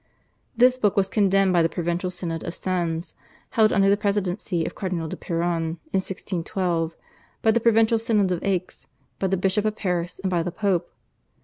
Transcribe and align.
This 0.57 0.79
book 0.79 0.97
was 0.97 1.11
condemned 1.11 1.53
by 1.53 1.61
the 1.61 1.69
provincial 1.69 2.09
Synod 2.09 2.43
of 2.43 2.55
Sens, 2.55 3.13
held 3.51 3.71
under 3.71 3.87
the 3.87 3.95
presidency 3.95 4.65
of 4.65 4.73
Cardinal 4.73 5.07
Du 5.07 5.15
Perron 5.15 5.77
in 5.93 5.99
1612, 6.01 6.95
by 7.43 7.51
the 7.51 7.59
provincial 7.59 7.99
Synod 7.99 8.31
of 8.31 8.43
Aix, 8.43 8.87
by 9.19 9.27
the 9.27 9.37
Bishop 9.37 9.63
of 9.63 9.75
Paris, 9.75 10.17
and 10.23 10.31
by 10.31 10.41
the 10.41 10.51
Pope. 10.51 10.91